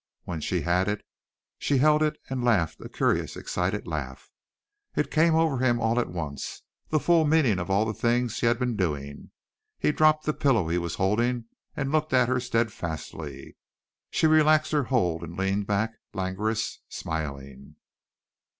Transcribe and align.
When 0.23 0.41
she 0.41 0.61
had 0.61 0.87
it 0.87 1.05
she 1.59 1.77
held 1.77 2.01
it 2.01 2.17
and 2.27 2.43
laughed 2.43 2.81
a 2.81 2.89
curious 2.89 3.37
excited 3.37 3.85
laugh. 3.85 4.31
It 4.95 5.11
came 5.11 5.35
over 5.35 5.59
him 5.59 5.79
all 5.79 5.99
at 5.99 6.09
once, 6.09 6.63
the 6.89 6.99
full 6.99 7.23
meaning 7.23 7.59
of 7.59 7.69
all 7.69 7.85
the 7.85 7.93
things 7.93 8.33
she 8.35 8.47
had 8.47 8.57
been 8.57 8.75
doing. 8.75 9.29
He 9.77 9.91
dropped 9.91 10.25
the 10.25 10.33
pillow 10.33 10.69
he 10.69 10.79
was 10.79 10.95
holding 10.95 11.45
and 11.75 11.91
looked 11.91 12.13
at 12.13 12.29
her 12.29 12.39
steadfastly. 12.39 13.55
She 14.09 14.25
relaxed 14.25 14.71
her 14.71 14.85
hold 14.85 15.21
and 15.21 15.37
leaned 15.37 15.67
back, 15.67 15.93
languorous, 16.15 16.79
smiling. 16.89 17.75